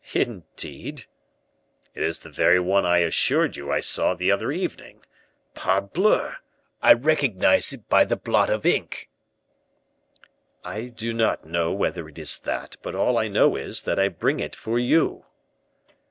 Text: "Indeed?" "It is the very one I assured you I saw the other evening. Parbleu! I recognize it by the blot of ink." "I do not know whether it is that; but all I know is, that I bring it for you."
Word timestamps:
"Indeed?" 0.15 1.05
"It 1.93 2.01
is 2.01 2.17
the 2.21 2.31
very 2.31 2.59
one 2.59 2.87
I 2.87 2.97
assured 3.05 3.55
you 3.55 3.71
I 3.71 3.81
saw 3.81 4.15
the 4.15 4.31
other 4.31 4.51
evening. 4.51 5.03
Parbleu! 5.53 6.37
I 6.81 6.93
recognize 6.93 7.71
it 7.71 7.87
by 7.87 8.05
the 8.05 8.15
blot 8.17 8.49
of 8.49 8.65
ink." 8.65 9.11
"I 10.63 10.85
do 10.85 11.13
not 11.13 11.45
know 11.45 11.71
whether 11.71 12.09
it 12.09 12.17
is 12.17 12.39
that; 12.39 12.77
but 12.81 12.95
all 12.95 13.15
I 13.19 13.27
know 13.27 13.55
is, 13.55 13.83
that 13.83 13.99
I 13.99 14.07
bring 14.07 14.39
it 14.39 14.55
for 14.55 14.79
you." 14.79 15.27